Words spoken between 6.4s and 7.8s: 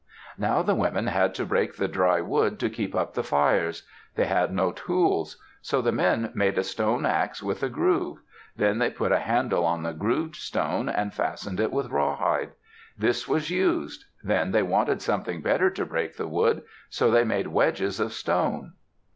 a stone ax with a